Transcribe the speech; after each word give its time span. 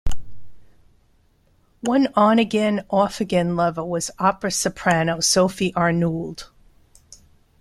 One 1.81 2.07
on-again-off-again 2.15 3.55
lover 3.55 3.85
was 3.85 4.09
opera 4.17 4.49
soprano 4.49 5.19
Sophie 5.19 5.75
Arnould. 5.75 6.49